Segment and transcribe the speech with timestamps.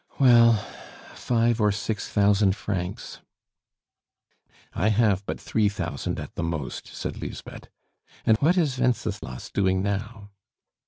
[0.17, 0.55] "Well,
[1.13, 3.19] five or six thousand francs."
[4.73, 7.67] "I have but three thousand at the most," said Lisbeth.
[8.25, 10.31] "And what is Wenceslas doing now?"